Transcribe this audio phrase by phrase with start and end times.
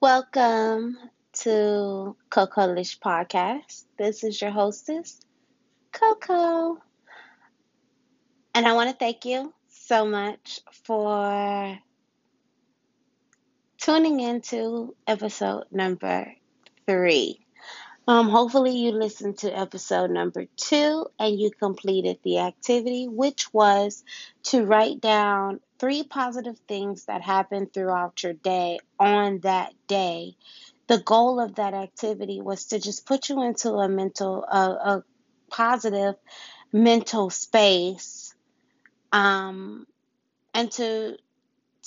[0.00, 0.96] Welcome
[1.40, 3.82] to Coco Lish Podcast.
[3.98, 5.20] This is your hostess,
[5.90, 6.78] Coco.
[8.54, 11.76] And I want to thank you so much for
[13.78, 16.32] tuning into episode number
[16.86, 17.40] three.
[18.06, 24.04] Um, hopefully, you listened to episode number two and you completed the activity, which was
[24.44, 30.34] to write down three positive things that happened throughout your day on that day.
[30.88, 35.04] The goal of that activity was to just put you into a mental, a, a
[35.50, 36.14] positive
[36.72, 38.34] mental space,
[39.12, 39.86] um,
[40.54, 41.16] and to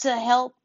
[0.01, 0.55] to help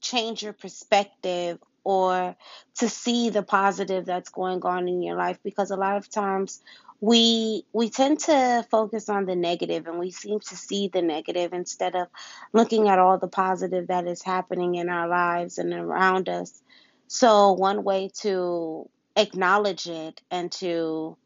[0.00, 2.36] change your perspective or
[2.76, 6.60] to see the positive that's going on in your life because a lot of times
[7.02, 11.52] we we tend to focus on the negative and we seem to see the negative
[11.52, 12.06] instead of
[12.52, 16.62] looking at all the positive that is happening in our lives and around us.
[17.08, 21.16] So one way to acknowledge it and to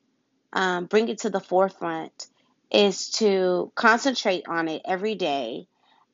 [0.54, 2.26] um, bring it to the forefront
[2.70, 5.68] is to concentrate on it every day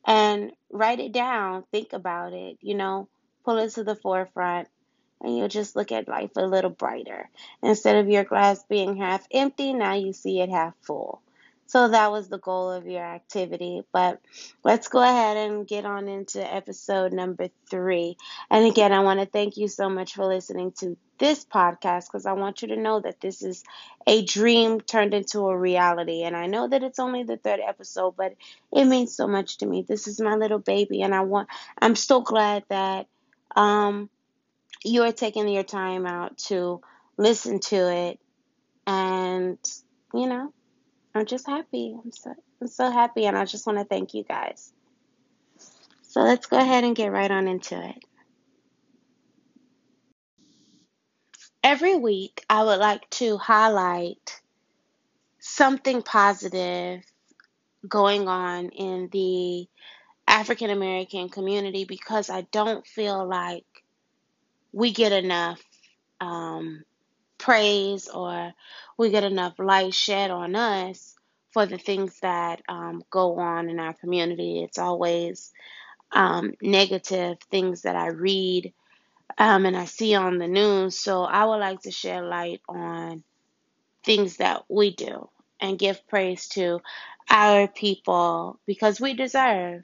[0.05, 3.07] and write it down think about it you know
[3.45, 4.67] pull it to the forefront
[5.23, 7.29] and you'll just look at life a little brighter.
[7.61, 11.21] Instead of your glass being half empty, now you see it half full.
[11.65, 13.81] So that was the goal of your activity.
[13.91, 14.21] But
[14.63, 18.17] let's go ahead and get on into episode number three.
[18.51, 22.25] And again, I want to thank you so much for listening to this podcast because
[22.25, 23.63] I want you to know that this is
[24.05, 26.23] a dream turned into a reality.
[26.23, 28.35] And I know that it's only the third episode, but
[28.71, 29.83] it means so much to me.
[29.87, 31.47] This is my little baby, and I want
[31.81, 33.07] I'm so glad that
[33.55, 34.09] um,
[34.83, 36.81] you are taking your time out to
[37.17, 38.19] listen to it.
[38.85, 39.57] And,
[40.13, 40.53] you know,
[41.15, 41.95] I'm just happy.
[42.03, 43.25] I'm so, I'm so happy.
[43.25, 44.73] And I just want to thank you guys.
[46.01, 48.03] So let's go ahead and get right on into it.
[51.63, 54.41] Every week, I would like to highlight
[55.39, 57.03] something positive
[57.87, 59.67] going on in the
[60.27, 63.65] African American community because I don't feel like
[64.73, 65.61] we get enough
[66.21, 66.83] um,
[67.37, 68.53] praise or
[68.97, 71.15] we get enough light shed on us
[71.51, 74.63] for the things that um, go on in our community.
[74.63, 75.51] It's always
[76.11, 78.73] um, negative things that I read
[79.37, 80.97] um, and I see on the news.
[80.99, 83.23] So I would like to shed light on
[84.03, 85.29] things that we do
[85.59, 86.81] and give praise to
[87.29, 89.83] our people because we deserve.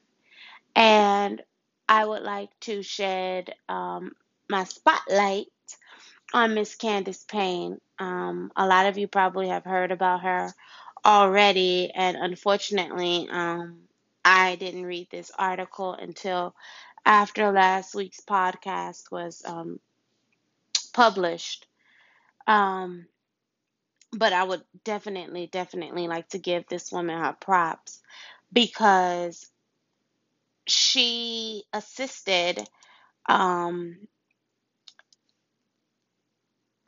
[0.76, 1.42] And
[1.88, 4.12] I would like to shed um,
[4.50, 5.48] my spotlight
[6.34, 7.80] on Miss Candice Payne.
[8.00, 10.54] Um, a lot of you probably have heard about her
[11.06, 13.82] already, and unfortunately, um,
[14.26, 16.56] I didn't read this article until
[17.06, 19.80] after last week's podcast was um,
[20.94, 21.68] published.
[22.48, 23.06] Um,
[24.12, 28.02] but I would definitely, definitely like to give this woman her props
[28.52, 29.48] because
[30.66, 32.68] she assisted
[33.28, 33.98] um,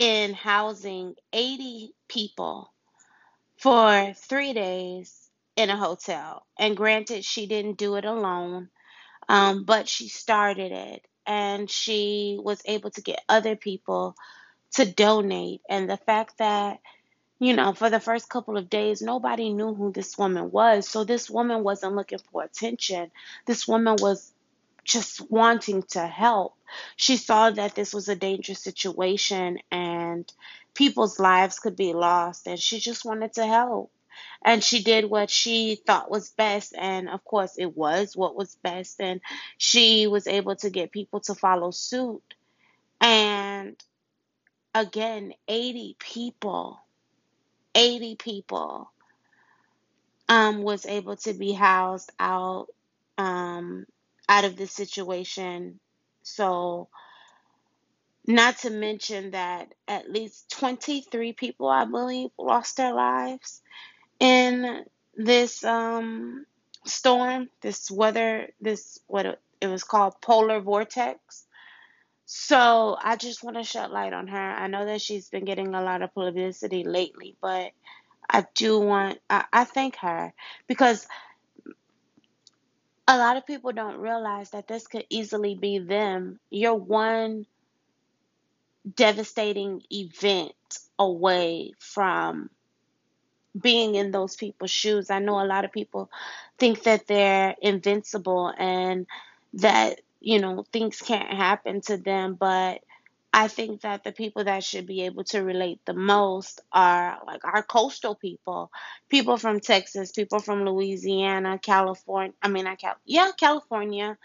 [0.02, 2.74] in housing 80 people
[3.58, 6.44] for three days in a hotel.
[6.58, 8.70] And granted, she didn't do it alone,
[9.30, 14.16] um, but she started it and she was able to get other people
[14.72, 15.62] to donate.
[15.70, 16.80] And the fact that,
[17.38, 20.90] you know, for the first couple of days, nobody knew who this woman was.
[20.90, 23.12] So this woman wasn't looking for attention.
[23.46, 24.34] This woman was
[24.84, 26.56] just wanting to help.
[26.96, 30.32] She saw that this was a dangerous situation and
[30.74, 33.92] people's lives could be lost, and she just wanted to help.
[34.44, 38.56] And she did what she thought was best, and of course, it was what was
[38.56, 39.00] best.
[39.00, 39.22] And
[39.58, 42.24] she was able to get people to follow suit.
[43.00, 43.76] And
[44.74, 46.80] again, 80 people,
[47.76, 48.92] 80 people
[50.28, 52.68] um, was able to be housed out
[53.18, 53.86] um,
[54.30, 55.80] out of this situation.
[56.24, 56.88] So,
[58.28, 63.62] not to mention that at least 23 people, I believe, lost their lives
[64.20, 64.86] in
[65.16, 66.46] this um,
[66.86, 71.46] storm, this weather, this what it, was called polar vortex.
[72.26, 74.38] So I just want to shed light on her.
[74.38, 77.72] I know that she's been getting a lot of publicity lately, but
[78.30, 80.34] I do want I, I thank her
[80.68, 81.06] because
[83.08, 86.40] a lot of people don't realize that this could easily be them.
[86.50, 87.46] You're one
[88.96, 90.54] devastating event
[91.00, 92.50] away from
[93.60, 95.10] being in those people's shoes.
[95.12, 96.10] I know a lot of people
[96.60, 99.08] think that they're invincible and
[99.54, 102.82] that you know, things can't happen to them, but
[103.34, 107.46] I think that the people that should be able to relate the most are like
[107.46, 108.72] our coastal people,
[109.10, 112.34] people from Texas, people from Louisiana, California.
[112.42, 114.18] I mean, I Cal, yeah, California,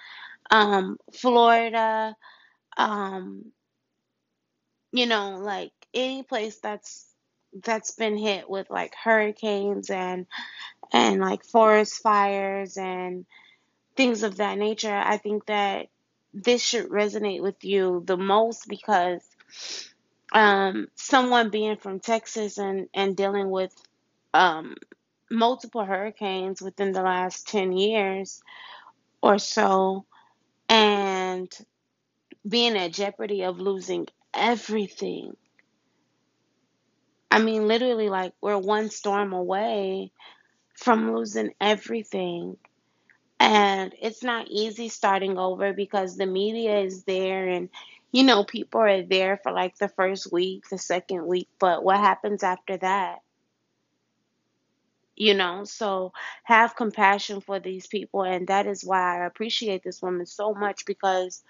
[0.50, 2.16] um, Florida,
[2.76, 3.52] um,
[4.92, 7.06] you know, like any place that's
[7.64, 10.26] that's been hit with like hurricanes and
[10.92, 13.26] and like forest fires and
[13.96, 14.94] things of that nature.
[14.94, 15.88] I think that
[16.36, 19.22] this should resonate with you the most because
[20.32, 23.72] um, someone being from Texas and, and dealing with
[24.34, 24.76] um,
[25.30, 28.42] multiple hurricanes within the last 10 years
[29.22, 30.04] or so
[30.68, 31.50] and
[32.46, 35.36] being at jeopardy of losing everything.
[37.30, 40.12] I mean, literally, like, we're one storm away
[40.74, 42.56] from losing everything.
[43.38, 47.68] And it's not easy starting over because the media is there and
[48.12, 51.98] you know people are there for like the first week, the second week, but what
[51.98, 53.18] happens after that?
[55.16, 56.12] You know, so
[56.44, 60.86] have compassion for these people and that is why I appreciate this woman so much
[60.86, 61.42] because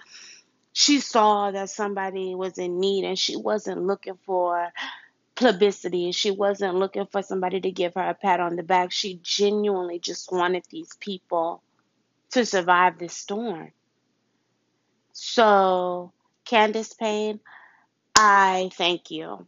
[0.72, 4.72] she saw that somebody was in need and she wasn't looking for
[5.36, 6.12] publicity.
[6.12, 8.92] She wasn't looking for somebody to give her a pat on the back.
[8.92, 11.62] She genuinely just wanted these people
[12.32, 13.72] to survive this storm.
[15.12, 16.12] So,
[16.44, 17.40] Candice Payne,
[18.14, 19.46] I thank you.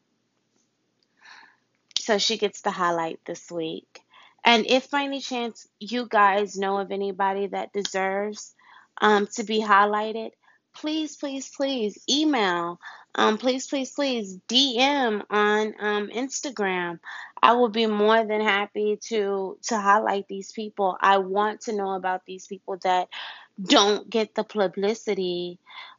[1.99, 4.01] So she gets the highlight this week.
[4.45, 8.55] And if by any chance you guys know of anybody that deserves
[9.01, 10.31] um, to be highlighted,
[10.75, 12.81] please, please, please email.
[13.15, 17.01] Um, please, please, please DM on um, Instagram.
[17.43, 20.97] I will be more than happy to to highlight these people.
[21.01, 23.09] I want to know about these people that
[23.63, 25.59] don't get the publicity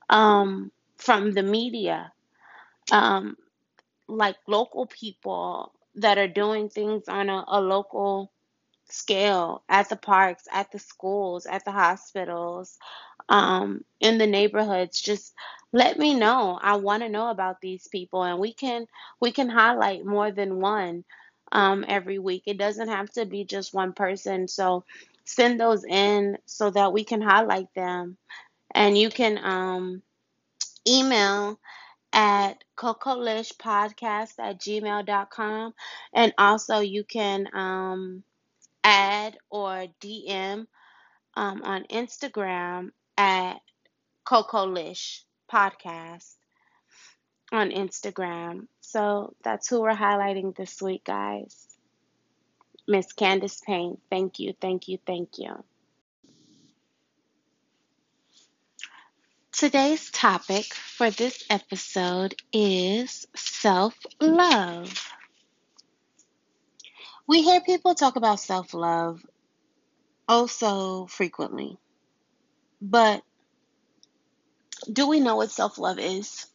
[0.09, 2.11] um, from the media.
[2.91, 3.37] Um,
[4.07, 8.31] like local people that are doing things on a, a local
[8.85, 12.77] scale at the parks, at the schools, at the hospitals,
[13.29, 15.01] um, in the neighborhoods.
[15.01, 15.33] Just
[15.71, 16.59] let me know.
[16.61, 18.87] I want to know about these people, and we can
[19.21, 21.03] we can highlight more than one
[21.51, 22.43] um, every week.
[22.45, 24.47] It doesn't have to be just one person.
[24.47, 24.83] So
[25.25, 28.17] send those in so that we can highlight them,
[28.73, 30.01] and you can um,
[30.87, 31.59] email
[32.11, 35.73] at cocolishpodcast at gmail.com
[36.13, 38.23] and also you can um,
[38.83, 40.65] add or dm
[41.35, 43.59] um, on instagram at
[44.25, 46.35] cocolish podcast
[47.51, 51.67] on instagram so that's who we're highlighting this week guys
[52.87, 55.63] miss candice payne thank you thank you thank you
[59.51, 65.11] Today's topic for this episode is self love.
[67.27, 69.25] We hear people talk about self love
[70.29, 71.77] oh so frequently,
[72.81, 73.21] but
[74.93, 76.45] do we know what self love is?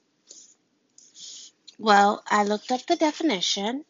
[1.78, 3.84] Well, I looked up the definition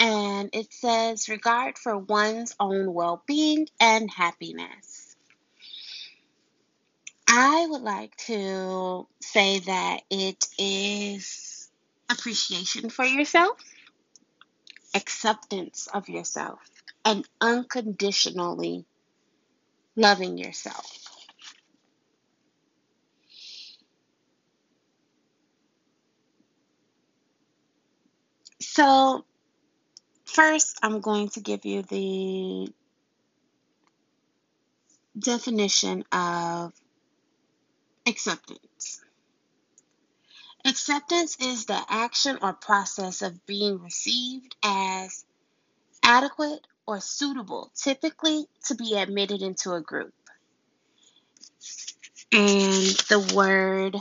[0.00, 5.16] and it says regard for one's own well being and happiness.
[7.28, 11.70] I would like to say that it is
[12.10, 13.58] appreciation for yourself,
[14.94, 16.58] acceptance of yourself,
[17.04, 18.84] and unconditionally
[19.94, 20.99] loving yourself.
[28.72, 29.24] So,
[30.26, 32.72] first, I'm going to give you the
[35.18, 36.72] definition of
[38.06, 39.02] Acceptance.
[40.64, 45.24] Acceptance is the action or process of being received as
[46.04, 50.14] adequate or suitable, typically to be admitted into a group.
[52.30, 53.96] And the word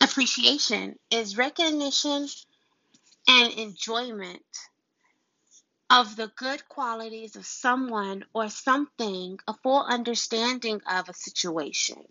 [0.00, 2.26] appreciation is recognition
[3.28, 4.42] and enjoyment
[5.90, 12.04] of the good qualities of someone or something, a full understanding of a situation.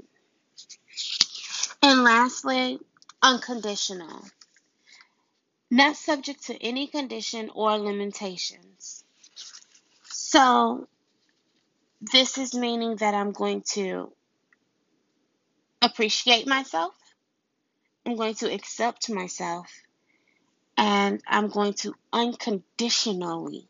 [1.81, 2.79] And lastly,
[3.21, 4.23] unconditional.
[5.69, 9.03] Not subject to any condition or limitations.
[10.03, 10.87] So,
[11.99, 14.11] this is meaning that I'm going to
[15.81, 16.93] appreciate myself,
[18.05, 19.67] I'm going to accept myself,
[20.77, 23.67] and I'm going to unconditionally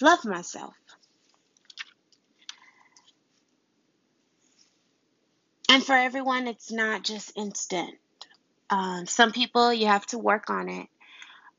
[0.00, 0.74] love myself.
[5.68, 7.94] And for everyone, it's not just instant.
[8.68, 10.88] Um, some people, you have to work on it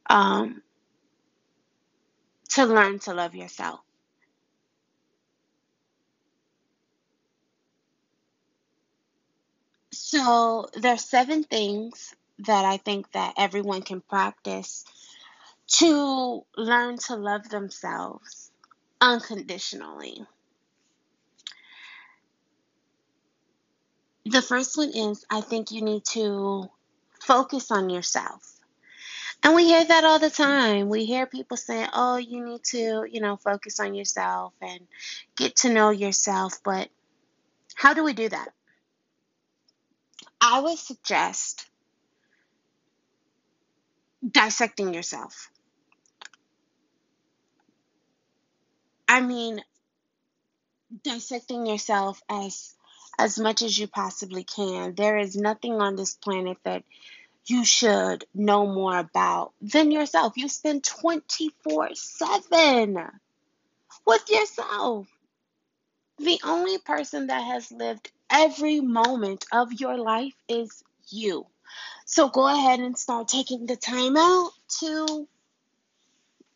[0.09, 0.61] um,
[2.49, 3.79] to learn to love yourself.
[9.91, 14.85] So there's seven things that I think that everyone can practice
[15.67, 18.51] to learn to love themselves
[18.99, 20.25] unconditionally.
[24.25, 26.69] The first one is I think you need to
[27.19, 28.49] focus on yourself.
[29.43, 30.87] And we hear that all the time.
[30.87, 34.79] We hear people saying, oh, you need to, you know, focus on yourself and
[35.35, 36.61] get to know yourself.
[36.63, 36.87] But
[37.75, 38.49] how do we do that?
[40.39, 41.67] I would suggest
[44.33, 45.49] dissecting yourself.
[49.07, 49.63] I mean,
[51.03, 52.75] dissecting yourself as
[53.19, 54.95] as much as you possibly can.
[54.95, 56.83] There is nothing on this planet that
[57.45, 60.33] you should know more about than yourself.
[60.35, 62.97] You spend 24 7
[64.05, 65.07] with yourself.
[66.19, 71.45] The only person that has lived every moment of your life is you.
[72.13, 74.51] So go ahead and start taking the time out
[74.81, 75.27] to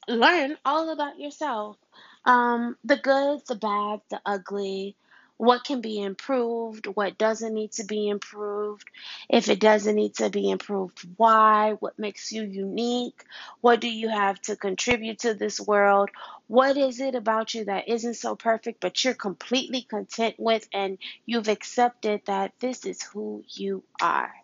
[0.08, 1.78] learn all about yourself.
[2.26, 4.96] Um, the good, the bad, the ugly,
[5.38, 8.88] what can be improved, what doesn't need to be improved.
[9.30, 11.72] If it doesn't need to be improved, why?
[11.80, 13.26] What makes you unique?
[13.60, 16.12] What do you have to contribute to this world?
[16.46, 21.00] What is it about you that isn't so perfect, but you're completely content with and
[21.26, 24.36] you've accepted that this is who you are?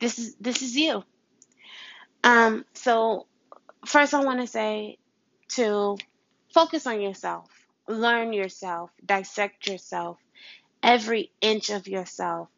[0.00, 1.02] This is this is you.
[2.22, 3.26] Um, so
[3.86, 4.98] first I want to say
[5.50, 5.96] to
[6.52, 7.50] focus on yourself,
[7.88, 10.18] learn yourself, dissect yourself,
[10.82, 12.48] every inch of yourself.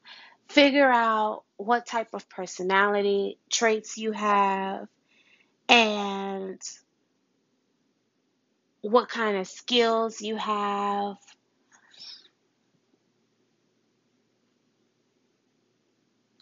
[0.48, 4.86] Figure out what type of personality traits you have
[5.68, 6.60] and
[8.82, 11.16] what kind of skills you have.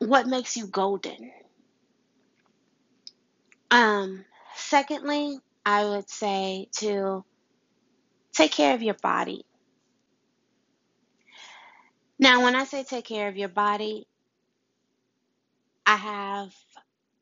[0.05, 1.33] What makes you golden?
[3.71, 7.25] Um, secondly, I would say to
[8.33, 9.45] take care of your body.
[12.19, 14.07] Now, when I say take care of your body,
[15.87, 16.55] I have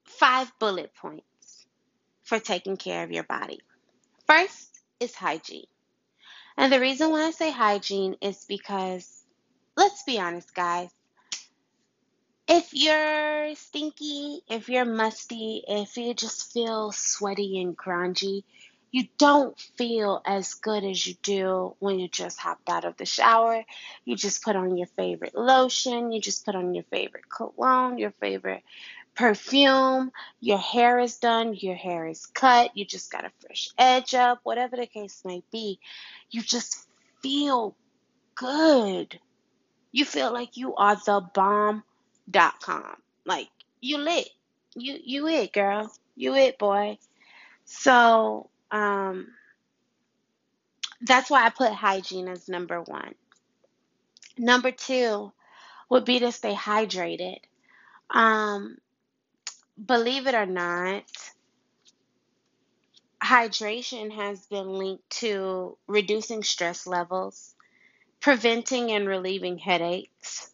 [0.04, 1.66] five bullet points
[2.24, 3.60] for taking care of your body.
[4.26, 5.66] First is hygiene.
[6.56, 9.24] And the reason why I say hygiene is because,
[9.76, 10.90] let's be honest, guys,
[12.54, 18.44] if you're stinky, if you're musty, if you just feel sweaty and grungy,
[18.90, 23.06] you don't feel as good as you do when you just hopped out of the
[23.06, 23.64] shower.
[24.04, 28.10] You just put on your favorite lotion, you just put on your favorite cologne, your
[28.20, 28.62] favorite
[29.14, 34.12] perfume, your hair is done, your hair is cut, you just got a fresh edge
[34.12, 35.78] up, whatever the case may be.
[36.30, 36.86] You just
[37.22, 37.74] feel
[38.34, 39.18] good.
[39.90, 41.22] You feel like you are the
[42.32, 42.96] bomb.com.
[43.24, 43.48] Like
[43.80, 44.28] you lit.
[44.74, 45.92] You you it, girl.
[46.16, 46.98] You it, boy.
[47.64, 49.28] So um,
[51.02, 53.14] that's why I put hygiene as number one.
[54.38, 55.32] Number two
[55.88, 57.38] would be to stay hydrated.
[58.10, 58.78] Um,
[59.84, 61.04] believe it or not,
[63.22, 67.54] hydration has been linked to reducing stress levels,
[68.20, 70.50] preventing and relieving headaches,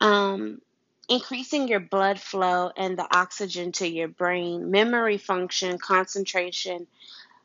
[0.00, 0.60] um,
[1.08, 6.86] increasing your blood flow and the oxygen to your brain, memory function, concentration,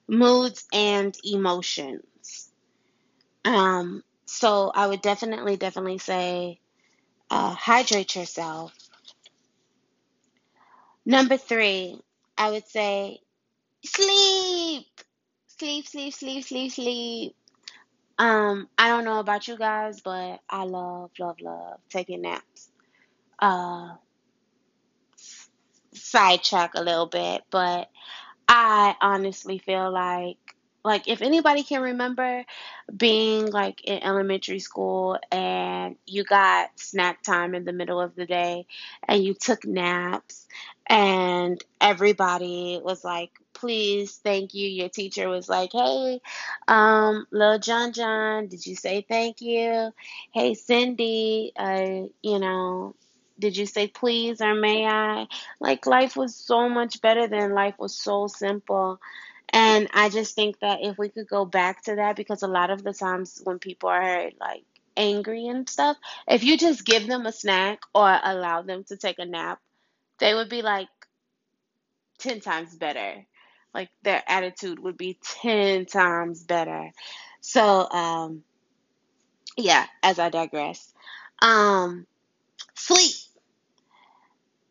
[0.07, 2.49] moods and emotions.
[3.45, 6.59] Um, so I would definitely, definitely say
[7.29, 8.73] uh, hydrate yourself.
[11.05, 11.99] Number three,
[12.37, 13.19] I would say
[13.83, 14.87] sleep,
[15.47, 17.35] sleep, sleep, sleep, sleep, sleep.
[18.17, 22.68] Um, I don't know about you guys, but I love, love, love taking naps.
[23.41, 23.96] Uh,
[25.93, 27.89] sidetrack a little bit, but
[28.48, 30.38] I honestly feel like
[30.84, 32.46] like if anybody can remember
[32.96, 38.25] being like in elementary school and you got snack time in the middle of the
[38.25, 38.65] day
[39.08, 40.48] and you took naps
[40.88, 46.22] and everybody was like please thank you your teacher was like hey
[46.69, 49.91] um little john john did you say thank you?
[50.34, 52.96] Hey cindy uh you know
[53.39, 55.27] did you say please or may I?
[55.60, 59.00] Like life was so much better than life was so simple.
[59.51, 62.69] And I just think that if we could go back to that, because a lot
[62.69, 64.63] of the times when people are like
[64.96, 69.17] angry and stuff, if you just give them a snack or allow them to take
[69.19, 69.60] a nap,
[70.19, 70.89] they would be like
[72.19, 73.25] 10 times better.
[73.74, 76.91] Like their attitude would be 10 times better.
[77.41, 78.43] So, um,
[79.58, 80.93] yeah, as I digress.
[81.41, 82.05] Um,
[82.75, 83.15] sleep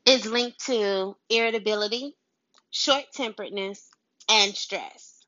[0.09, 2.17] is linked to irritability,
[2.71, 3.91] short temperedness,
[4.31, 5.27] and stress.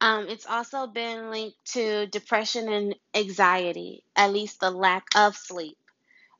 [0.00, 5.78] Um, it's also been linked to depression and anxiety, at least the lack of sleep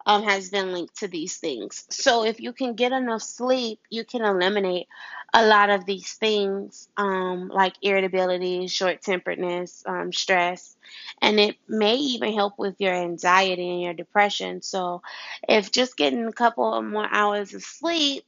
[0.06, 1.84] um, has been linked to these things.
[1.90, 4.86] So if you can get enough sleep, you can eliminate
[5.34, 10.76] a lot of these things um, like irritability, short temperedness, um, stress,
[11.20, 14.62] and it may even help with your anxiety and your depression.
[14.62, 15.02] So
[15.48, 18.24] if just getting a couple more hours of sleep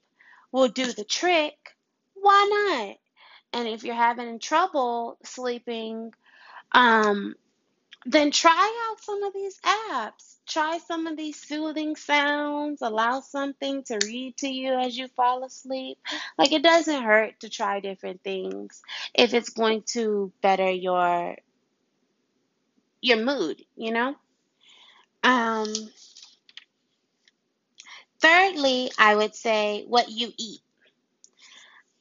[0.50, 1.54] will do the trick,
[2.14, 2.96] why not?
[3.52, 6.12] And if you're having trouble sleeping,
[6.72, 7.36] um,
[8.04, 10.37] then try out some of these apps.
[10.48, 12.80] Try some of these soothing sounds.
[12.80, 15.98] Allow something to read to you as you fall asleep.
[16.38, 18.82] Like it doesn't hurt to try different things
[19.14, 21.36] if it's going to better your
[23.02, 24.16] your mood, you know?
[25.22, 25.72] Um
[28.20, 30.60] thirdly, I would say what you eat.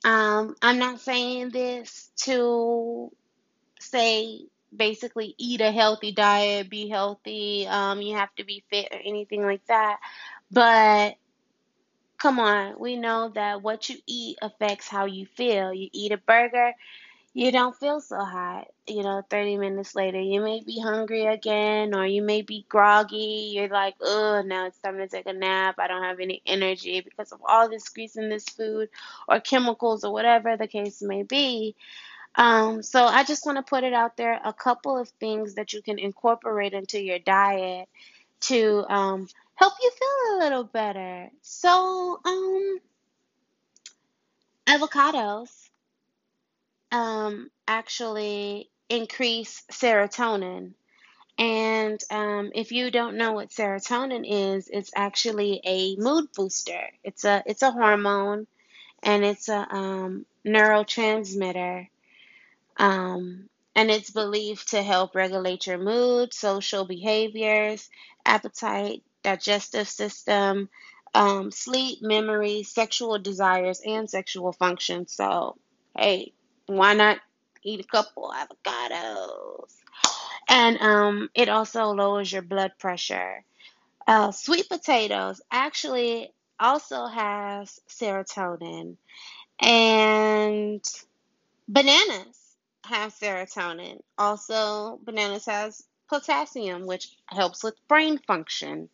[0.05, 3.11] Um I'm not saying this to
[3.79, 8.99] say basically eat a healthy diet, be healthy, um, you have to be fit or
[9.03, 9.97] anything like that.
[10.51, 11.15] But
[12.17, 15.73] come on, we know that what you eat affects how you feel.
[15.73, 16.73] You eat a burger,
[17.33, 18.67] you don't feel so hot.
[18.87, 23.51] You know, 30 minutes later, you may be hungry again, or you may be groggy.
[23.53, 25.75] You're like, oh, now it's time to take a nap.
[25.77, 28.89] I don't have any energy because of all this grease in this food,
[29.27, 31.75] or chemicals, or whatever the case may be.
[32.35, 35.73] Um, so I just want to put it out there a couple of things that
[35.73, 37.89] you can incorporate into your diet
[38.41, 41.29] to um, help you feel a little better.
[41.41, 42.79] So, um,
[44.67, 45.49] avocados
[46.91, 50.73] um, actually increase serotonin.
[51.39, 56.89] And um, if you don't know what serotonin is, it's actually a mood booster.
[57.03, 58.47] It's a it's a hormone,
[59.03, 61.89] and it's a um, neurotransmitter
[62.77, 67.89] um, and it's believed to help regulate your mood, social behaviors,
[68.25, 70.69] appetite, digestive system,
[71.13, 75.07] um, sleep, memory, sexual desires, and sexual function.
[75.07, 75.57] So,
[75.97, 76.33] hey,
[76.65, 77.19] why not
[77.63, 79.73] eat a couple avocados?
[80.49, 83.43] And um, it also lowers your blood pressure.
[84.07, 88.95] Uh, sweet potatoes actually also has serotonin,
[89.59, 90.83] and
[91.67, 92.36] bananas
[92.87, 93.99] have serotonin.
[94.17, 98.89] Also, bananas has potassium, which helps with brain function.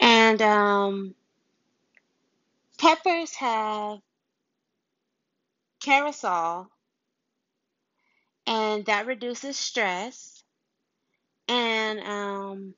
[0.00, 1.14] And um,
[2.78, 3.98] peppers have
[5.82, 6.68] cresol,
[8.46, 10.42] and that reduces stress.
[11.48, 12.74] And um,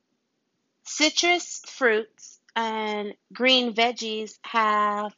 [0.83, 5.13] citrus fruits and green veggies have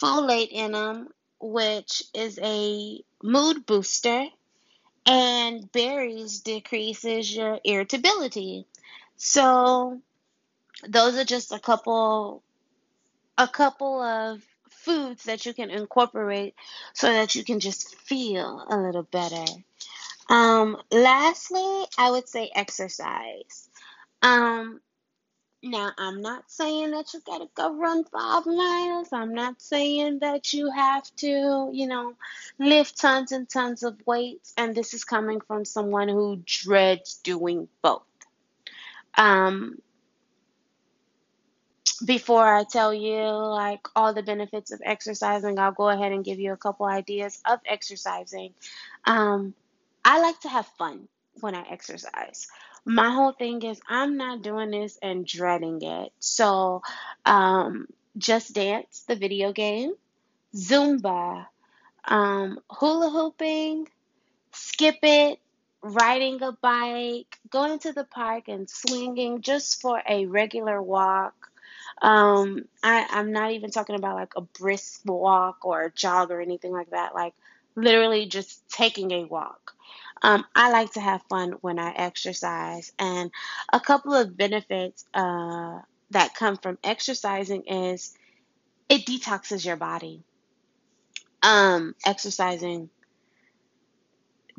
[0.00, 1.08] folate in them,
[1.40, 4.26] which is a mood booster,
[5.06, 8.66] and berries decreases your irritability.
[9.16, 10.00] So
[10.86, 12.42] those are just a couple
[13.38, 16.54] a couple of foods that you can incorporate
[16.94, 19.44] so that you can just feel a little better.
[20.28, 23.68] Um, lastly, I would say exercise.
[24.22, 24.80] Um,
[25.62, 29.08] now, I'm not saying that you gotta go run five miles.
[29.12, 32.14] I'm not saying that you have to, you know,
[32.58, 34.52] lift tons and tons of weights.
[34.56, 38.02] And this is coming from someone who dreads doing both.
[39.16, 39.80] Um,
[42.04, 46.38] before I tell you like all the benefits of exercising, I'll go ahead and give
[46.38, 48.52] you a couple ideas of exercising.
[49.04, 49.54] Um,
[50.04, 51.08] I like to have fun
[51.40, 52.48] when I exercise.
[52.86, 56.12] My whole thing is I'm not doing this and dreading it.
[56.20, 56.82] So,
[57.24, 59.92] um, Just Dance, the video game,
[60.54, 61.46] Zumba,
[62.04, 63.88] um, hula hooping,
[64.52, 65.40] skip it,
[65.82, 71.34] riding a bike, going to the park and swinging just for a regular walk.
[72.00, 76.40] Um, I, I'm not even talking about like a brisk walk or a jog or
[76.40, 77.14] anything like that.
[77.14, 77.34] Like
[77.74, 79.75] literally just taking a walk.
[80.22, 83.30] Um, I like to have fun when I exercise, and
[83.72, 88.14] a couple of benefits uh, that come from exercising is
[88.88, 90.22] it detoxes your body.
[91.42, 92.88] Um, exercising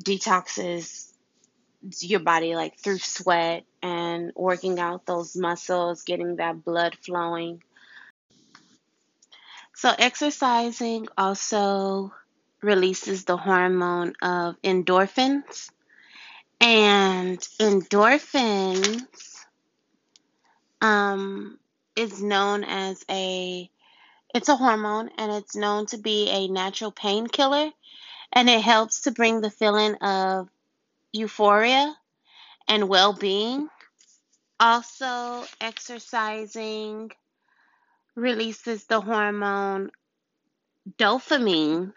[0.04, 1.12] detoxes
[2.00, 7.63] your body like through sweat and working out those muscles, getting that blood flowing.
[9.76, 12.12] So, exercising also
[12.62, 15.70] releases the hormone of endorphins.
[16.60, 19.06] And endorphins
[20.82, 21.60] um,
[21.96, 23.70] is known as a
[24.34, 27.72] it's a hormone and it's known to be a natural painkiller
[28.34, 30.50] and it helps to bring the feeling of
[31.12, 31.96] euphoria
[32.67, 33.70] and well-being
[34.60, 37.12] also exercising
[38.15, 39.89] releases the hormone
[40.98, 41.93] dopamine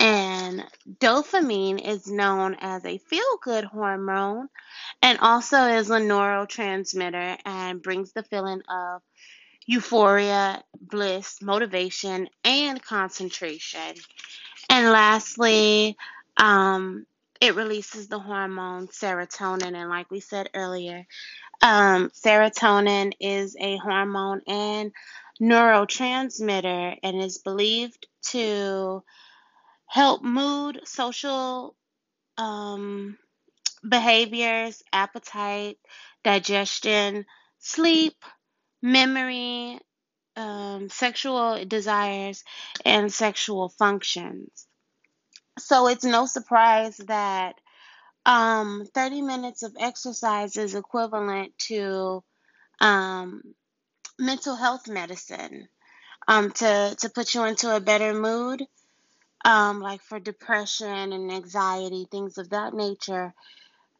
[0.00, 0.64] and
[0.98, 4.48] dopamine is known as a feel-good hormone
[5.02, 9.02] and also is a neurotransmitter and brings the feeling of
[9.66, 13.94] euphoria, bliss, motivation, and concentration.
[14.70, 15.96] And lastly,
[16.38, 17.06] um,
[17.40, 19.74] it releases the hormone serotonin.
[19.74, 21.06] And like we said earlier,
[21.62, 24.92] um, serotonin is a hormone and
[25.40, 29.02] neurotransmitter and is believed to
[29.90, 31.74] help mood, social
[32.38, 33.18] um,
[33.86, 35.78] behaviors, appetite,
[36.22, 37.26] digestion,
[37.58, 38.14] sleep,
[38.80, 39.80] memory,
[40.36, 42.44] um, sexual desires,
[42.84, 44.68] and sexual functions.
[45.58, 47.56] So it's no surprise that
[48.24, 52.22] um, 30 minutes of exercise is equivalent to
[52.80, 53.42] um,
[54.20, 55.66] mental health medicine
[56.28, 58.64] um, to, to put you into a better mood,
[59.44, 63.34] um, like for depression and anxiety, things of that nature.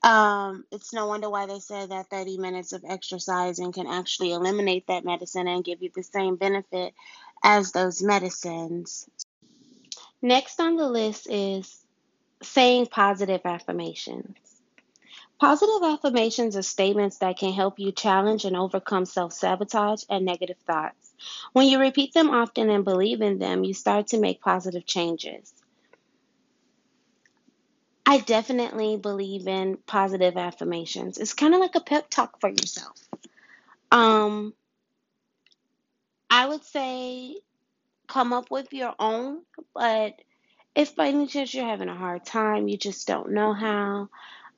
[0.03, 4.87] Um, it's no wonder why they say that 30 minutes of exercising can actually eliminate
[4.87, 6.95] that medicine and give you the same benefit
[7.43, 9.09] as those medicines.
[10.23, 11.85] Next on the list is
[12.43, 14.37] saying positive affirmations.
[15.39, 20.59] Positive affirmations are statements that can help you challenge and overcome self sabotage and negative
[20.67, 21.10] thoughts.
[21.53, 25.53] When you repeat them often and believe in them, you start to make positive changes.
[28.07, 31.19] I definitely believe in positive affirmations.
[31.19, 32.97] It's kind of like a pep talk for yourself.
[33.93, 34.55] Um,
[36.29, 37.37] I would say
[38.07, 39.43] come up with your own,
[39.75, 40.15] but
[40.75, 44.09] if by any chance you're having a hard time, you just don't know how,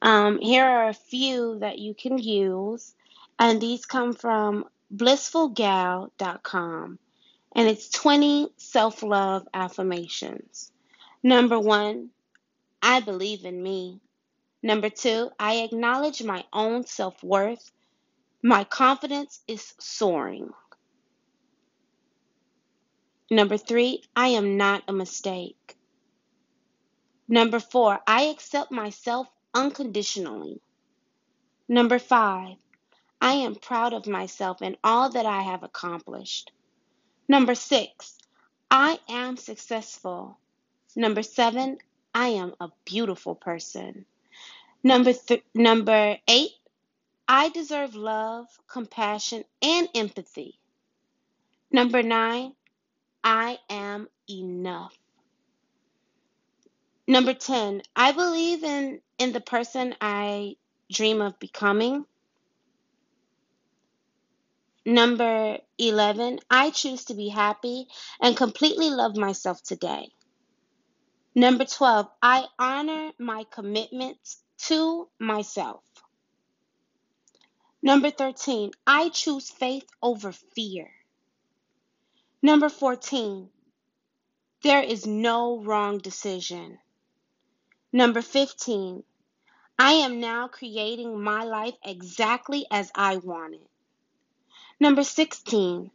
[0.01, 2.95] um, here are a few that you can use,
[3.39, 6.99] and these come from blissfulgal.com,
[7.55, 10.73] and it's 20 self love affirmations.
[11.23, 12.11] Number one,
[12.83, 14.01] I believe in me.
[14.63, 17.71] Number two, I acknowledge my own self worth.
[18.43, 20.51] My confidence is soaring.
[23.31, 25.77] Number three, I am not a mistake.
[27.29, 30.61] Number four, I accept myself unconditionally.
[31.69, 32.57] Number five,
[33.23, 36.53] I am proud of myself and all that I have accomplished.
[37.29, 38.19] Number six,
[38.71, 40.39] I am successful.
[40.97, 41.79] Number seven,
[42.15, 44.07] I am a beautiful person.
[44.85, 46.51] Number th- number 8,
[47.29, 50.59] I deserve love, compassion, and empathy.
[51.71, 52.53] Number 9,
[53.25, 54.97] I am enough.
[57.07, 60.57] Number 10, I believe in in the person I
[60.91, 62.05] dream of becoming.
[64.85, 67.87] Number 11, I choose to be happy
[68.21, 70.09] and completely love myself today.
[71.35, 75.83] Number 12, I honor my commitments to myself.
[77.81, 80.91] Number 13, I choose faith over fear.
[82.43, 83.49] Number 14,
[84.63, 86.79] there is no wrong decision.
[87.93, 89.05] Number 15,
[89.79, 93.72] I am now creating my life exactly as I want it.
[94.83, 95.93] Number 16,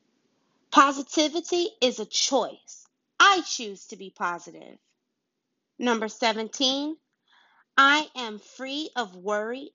[0.71, 2.88] positivity is a choice.
[3.19, 4.78] I choose to be positive.
[5.78, 6.95] Number 17,
[7.76, 9.71] I am free of worry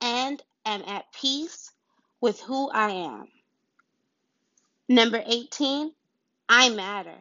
[0.00, 1.72] and am at peace
[2.20, 3.26] with who I am.
[4.88, 5.92] Number 18,
[6.48, 7.18] I matter.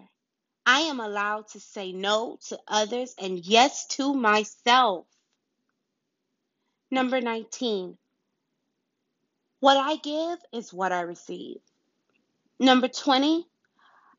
[0.68, 5.08] I am allowed to say no to others and yes to myself.
[6.92, 7.98] Number 19,
[9.62, 11.58] what I give is what I receive.
[12.60, 13.48] Number 20,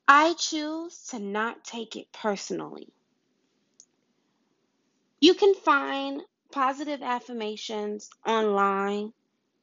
[0.08, 2.88] I choose to not take it personally.
[5.20, 9.12] You can find positive affirmations online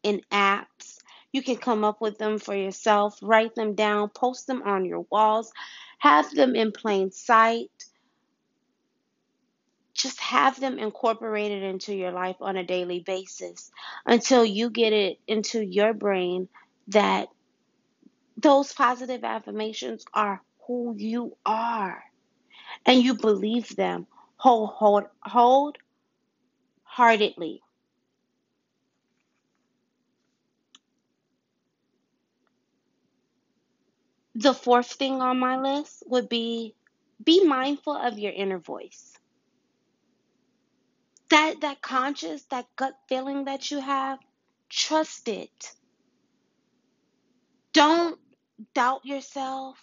[0.04, 1.00] in apps.
[1.32, 5.06] You can come up with them for yourself, write them down, post them on your
[5.10, 5.52] walls,
[6.00, 7.72] have them in plain sight.
[10.00, 13.72] Just have them incorporated into your life on a daily basis
[14.06, 16.50] until you get it into your brain
[16.90, 17.30] that
[18.38, 22.04] those positive affirmations are who you are
[22.86, 24.08] and you believe them
[24.38, 25.04] whole, whole,
[26.86, 27.62] wholeheartedly.
[34.36, 36.76] The fourth thing on my list would be
[37.24, 39.19] be mindful of your inner voice.
[41.30, 44.20] That that conscious, that gut feeling that you have,
[44.70, 45.72] trust it.
[47.74, 48.20] Don't
[48.74, 49.78] doubt yourself.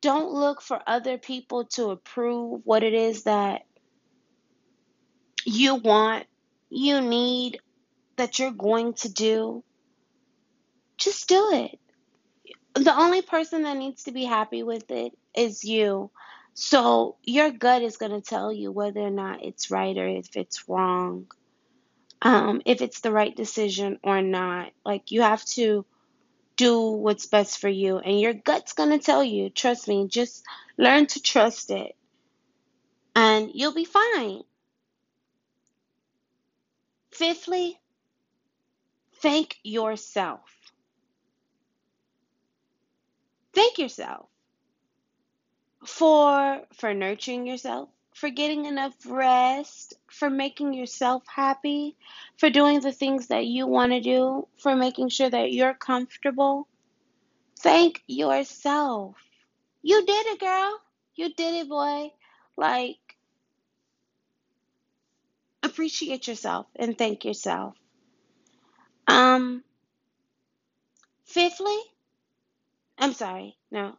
[0.00, 3.62] Don't look for other people to approve what it is that
[5.44, 6.26] you want,
[6.70, 7.60] you need,
[8.16, 9.64] that you're going to do.
[10.98, 11.78] Just do it.
[12.74, 16.10] The only person that needs to be happy with it is you.
[16.54, 20.36] So your gut is going to tell you whether or not it's right or if
[20.36, 21.26] it's wrong,
[22.20, 24.72] um, if it's the right decision or not.
[24.84, 25.86] Like you have to
[26.56, 29.48] do what's best for you, and your gut's going to tell you.
[29.50, 30.44] Trust me, just
[30.76, 31.96] learn to trust it,
[33.16, 34.42] and you'll be fine.
[37.12, 37.80] Fifthly,
[39.22, 40.40] thank yourself.
[43.54, 44.31] Thank yourself
[45.84, 51.96] for for nurturing yourself, for getting enough rest, for making yourself happy,
[52.38, 56.68] for doing the things that you want to do, for making sure that you're comfortable.
[57.60, 59.16] Thank yourself.
[59.82, 60.80] You did it, girl.
[61.14, 62.12] You did it, boy.
[62.56, 62.98] Like
[65.62, 67.74] appreciate yourself and thank yourself.
[69.06, 69.64] Um
[71.24, 71.78] fifthly,
[72.98, 73.96] I'm sorry, no.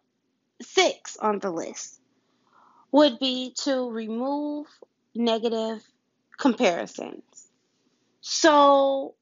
[0.63, 1.99] Six on the list
[2.91, 4.67] would be to remove
[5.15, 5.83] negative
[6.37, 7.47] comparisons.
[8.21, 9.15] So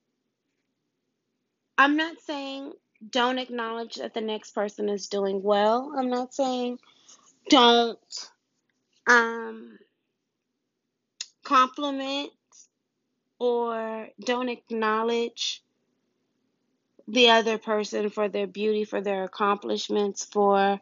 [1.77, 2.73] I'm not saying
[3.09, 5.93] don't acknowledge that the next person is doing well.
[5.97, 6.77] I'm not saying
[7.49, 7.97] don't
[9.07, 9.79] um,
[11.43, 12.31] compliment
[13.39, 15.63] or don't acknowledge
[17.07, 20.79] the other person for their beauty, for their accomplishments, for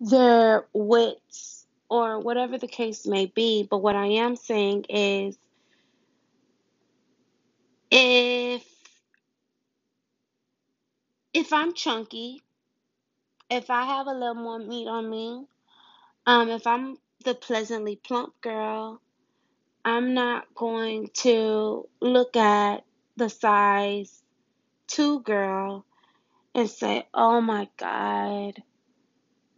[0.00, 3.66] their wits, or whatever the case may be.
[3.68, 5.38] But what I am saying is
[7.90, 8.64] if
[11.32, 12.42] if I'm chunky,
[13.50, 15.46] if I have a little more meat on me,
[16.26, 19.00] um, if I'm the pleasantly plump girl,
[19.84, 22.84] I'm not going to look at
[23.16, 24.22] the size
[24.86, 25.84] two girl
[26.54, 28.62] and say, oh my God,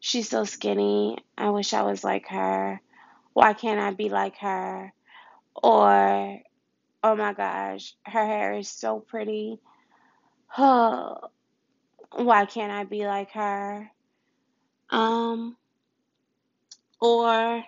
[0.01, 1.19] she's so skinny.
[1.39, 2.81] I wish I was like her.
[3.35, 4.93] Why can't I be like her?
[5.55, 6.41] Or,
[7.05, 9.61] oh my gosh, her hair is so pretty.
[10.57, 11.15] Why
[12.47, 13.91] can't I be like her?
[14.89, 15.57] Um,
[17.01, 17.63] or,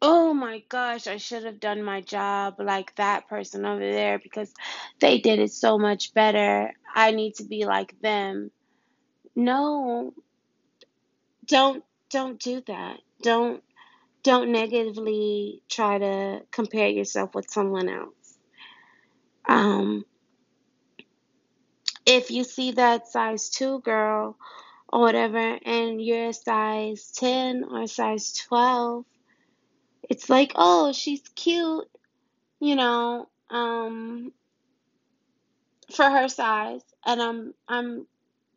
[0.00, 4.52] oh my gosh, I should have done my job like that person over there because
[5.00, 6.72] they did it so much better.
[6.94, 8.52] I need to be like them.
[9.34, 10.14] No,
[11.50, 12.98] don't don't do that.
[13.22, 13.62] Don't
[14.22, 18.38] don't negatively try to compare yourself with someone else.
[19.48, 20.04] Um,
[22.06, 24.36] if you see that size 2 girl
[24.88, 29.04] or whatever and you're size 10 or size 12,
[30.08, 31.88] it's like, "Oh, she's cute."
[32.60, 34.32] You know, um
[35.92, 38.06] for her size and I'm I'm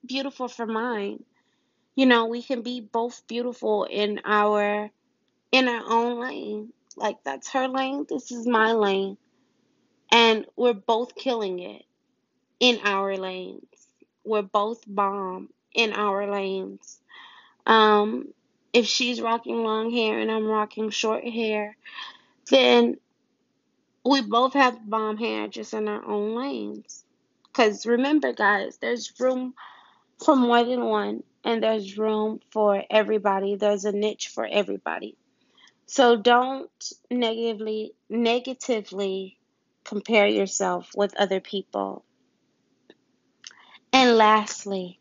[0.06, 1.24] beautiful for mine.
[1.96, 4.90] You know, we can be both beautiful in our
[5.52, 6.74] in our own lane.
[6.96, 9.18] Like that's her lane, this is my lane.
[10.12, 11.84] And we're both killing it
[12.60, 13.66] in our lanes.
[14.24, 17.00] We're both bomb in our lanes.
[17.66, 18.34] Um
[18.74, 21.78] if she's rocking long hair and I'm rocking short hair,
[22.50, 22.98] then
[24.04, 27.06] we both have bomb hair just in our own lanes.
[27.54, 29.54] Cuz remember guys, there's room
[30.18, 33.56] for more than one and there's room for everybody.
[33.56, 35.18] There's a niche for everybody.
[35.86, 36.70] So don't
[37.12, 39.38] negatively negatively
[39.84, 42.04] compare yourself with other people.
[43.92, 45.00] And lastly,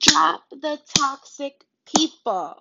[0.00, 2.56] drop the toxic people.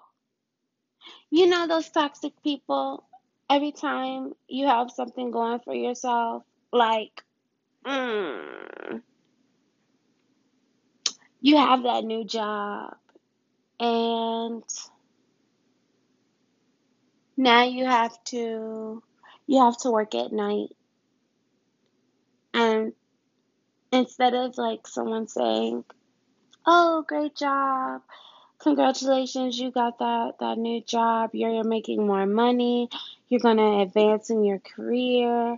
[1.29, 3.03] You know those toxic people
[3.49, 7.23] every time you have something going for yourself like
[7.85, 8.78] mm,
[11.41, 12.95] you have that new job
[13.79, 14.63] and
[17.37, 19.01] now you have to
[19.47, 20.75] you have to work at night.
[22.53, 22.93] And
[23.91, 25.85] instead of like someone saying,
[26.65, 28.01] "Oh, great job.
[28.59, 31.31] Congratulations, you got that that new job.
[31.33, 32.89] You're, you're making more money.
[33.29, 35.57] You're going to advance in your career."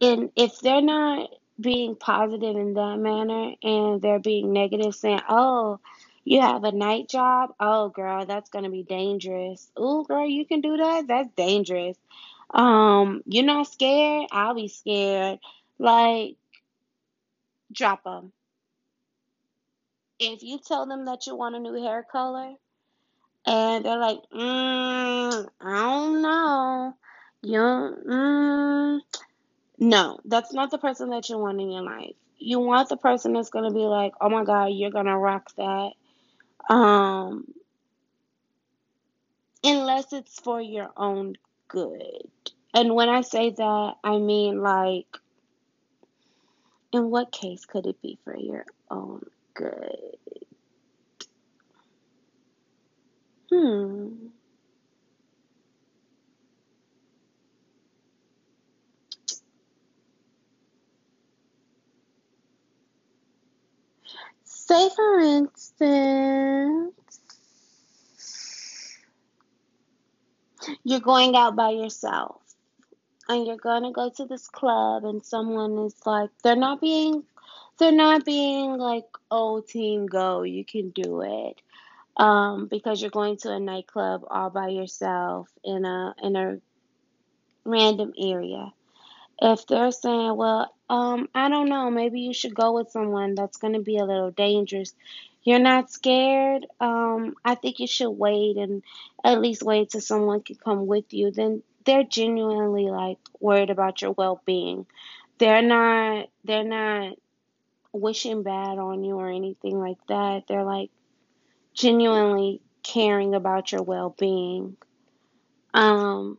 [0.00, 1.28] And if they're not
[1.60, 5.80] being positive in that manner and they're being negative saying, "Oh,
[6.24, 7.54] you have a night job?
[7.60, 9.70] Oh, girl, that's to be dangerous.
[9.76, 11.06] Oh, girl, you can do that?
[11.06, 11.96] That's dangerous."
[12.52, 14.26] Um, you're not scared?
[14.32, 15.38] I'll be scared.
[15.78, 16.36] Like,
[17.72, 18.32] drop them.
[20.18, 22.54] If you tell them that you want a new hair color
[23.46, 26.94] and they're like, mm, I don't know,
[27.42, 28.59] you, mm,
[29.90, 32.14] no, that's not the person that you want in your life.
[32.38, 35.92] You want the person that's gonna be like, oh my God, you're gonna rock that.
[36.70, 37.46] Um,
[39.64, 41.34] unless it's for your own
[41.68, 42.28] good.
[42.74, 45.06] And when I say that, I mean like,
[46.92, 50.18] in what case could it be for your own good?
[53.50, 54.28] Hmm.
[64.70, 66.94] Say, for instance,
[70.84, 72.40] you're going out by yourself
[73.28, 77.24] and you're going to go to this club and someone is like, they're not being,
[77.80, 81.60] they're not being like, oh, team, go, you can do it.
[82.16, 86.58] Um, because you're going to a nightclub all by yourself in a in a
[87.64, 88.72] random area.
[89.40, 93.56] If they're saying, well, um, I don't know, maybe you should go with someone that's
[93.56, 94.92] going to be a little dangerous.
[95.42, 96.66] You're not scared.
[96.80, 98.82] Um, I think you should wait and
[99.24, 101.30] at least wait till someone can come with you.
[101.30, 104.86] Then they're genuinely like worried about your well-being.
[105.38, 107.16] They're not they're not
[107.92, 110.46] wishing bad on you or anything like that.
[110.46, 110.90] They're like
[111.72, 114.76] genuinely caring about your well-being.
[115.72, 116.36] Um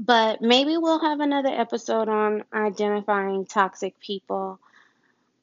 [0.00, 4.58] but maybe we'll have another episode on identifying toxic people.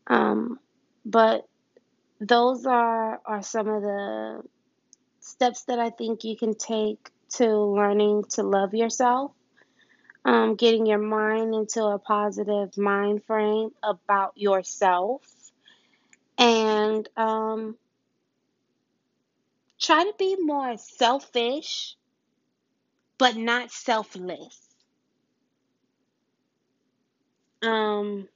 [0.07, 0.59] Um,
[1.05, 1.47] but
[2.19, 4.41] those are are some of the
[5.19, 9.31] steps that I think you can take to learning to love yourself.
[10.25, 15.21] Um, getting your mind into a positive mind frame about yourself
[16.37, 17.77] and um,
[19.79, 21.95] try to be more selfish
[23.17, 24.59] but not selfless.
[27.61, 28.27] Um,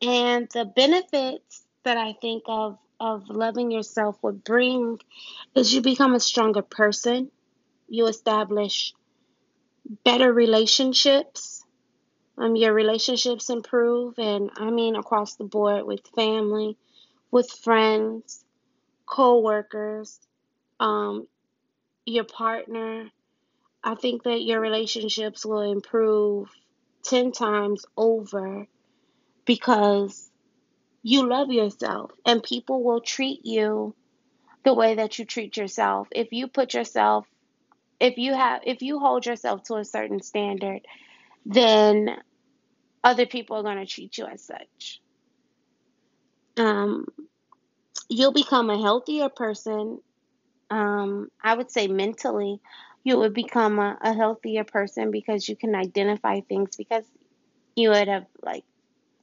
[0.00, 4.98] and the benefits that I think of of loving yourself would bring
[5.54, 7.30] is you become a stronger person.
[7.88, 8.92] You establish
[10.04, 11.64] better relationships.
[12.36, 16.76] Um, your relationships improve, and I mean across the board with family,
[17.30, 18.44] with friends,
[19.08, 20.18] co-workers,
[20.80, 21.26] um,
[22.06, 23.10] your partner.
[23.82, 26.48] I think that your relationships will improve
[27.04, 28.66] 10 times over
[29.44, 30.30] because
[31.02, 33.94] you love yourself and people will treat you
[34.64, 36.08] the way that you treat yourself.
[36.10, 37.26] If you put yourself
[38.00, 40.80] if you have if you hold yourself to a certain standard,
[41.44, 42.16] then
[43.02, 45.00] other people are going to treat you as such.
[46.56, 47.06] Um,
[48.08, 50.00] you'll become a healthier person.
[50.70, 52.60] Um, I would say mentally,
[53.04, 57.04] you would become a, a healthier person because you can identify things because
[57.76, 58.64] you would have like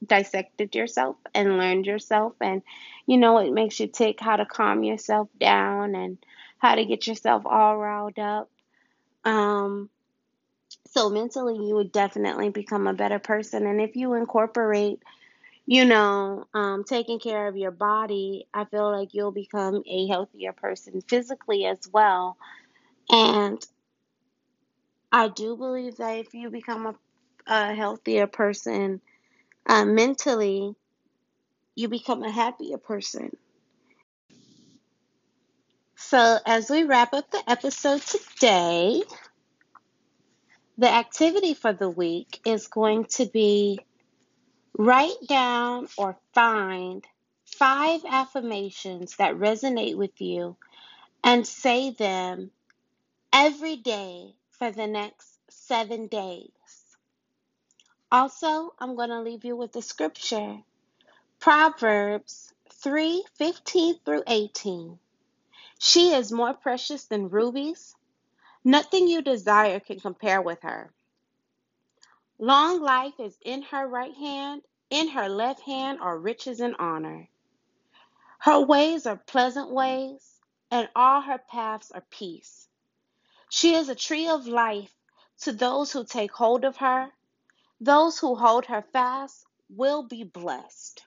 [0.06, 2.62] dissected yourself and learned yourself and
[3.08, 6.18] you know it makes you tick how to calm yourself down and
[6.60, 8.50] how to get yourself all riled up
[9.24, 9.90] um
[10.88, 15.00] so mentally you would definitely become a better person and if you incorporate
[15.66, 20.54] you know um taking care of your body i feel like you'll become a healthier
[20.54, 22.38] person physically as well
[23.12, 23.66] and
[25.12, 26.96] i do believe that if you become a,
[27.48, 29.02] a healthier person
[29.68, 30.76] uh, mentally
[31.76, 33.36] you become a happier person.
[35.98, 39.02] So, as we wrap up the episode today,
[40.78, 43.80] the activity for the week is going to be
[44.78, 47.06] write down or find
[47.46, 50.58] five affirmations that resonate with you
[51.24, 52.52] and say them
[53.32, 56.50] every day for the next seven days.
[58.12, 60.58] Also, I'm going to leave you with the scripture
[61.40, 65.00] Proverbs 3 15 through 18.
[65.80, 67.96] She is more precious than rubies.
[68.64, 70.92] Nothing you desire can compare with her.
[72.40, 77.30] Long life is in her right hand, in her left hand are riches and honor.
[78.40, 82.68] Her ways are pleasant ways, and all her paths are peace.
[83.50, 84.94] She is a tree of life
[85.42, 87.12] to those who take hold of her.
[87.80, 91.06] Those who hold her fast will be blessed.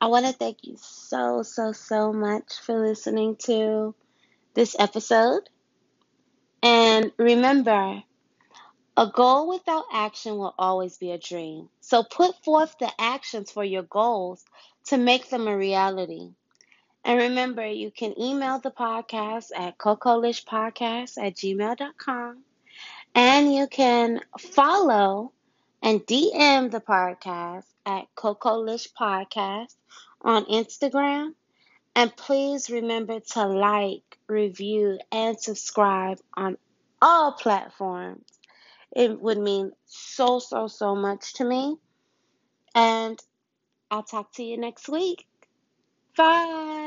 [0.00, 3.94] I want to thank you so, so, so much for listening to
[4.54, 5.48] this episode.
[6.62, 8.02] And remember,
[8.96, 11.68] a goal without action will always be a dream.
[11.80, 14.44] So put forth the actions for your goals
[14.86, 16.30] to make them a reality.
[17.04, 22.38] And remember, you can email the podcast at cocolishpodcast at gmail.com.
[23.14, 25.32] And you can follow
[25.82, 29.74] and DM the podcast at Cocolish Podcast
[30.20, 31.30] on Instagram.
[31.96, 36.58] And please remember to like, review, and subscribe on
[37.02, 38.24] all platforms.
[38.94, 41.76] It would mean so, so, so much to me.
[42.74, 43.18] And
[43.90, 45.26] I'll talk to you next week.
[46.16, 46.77] Bye.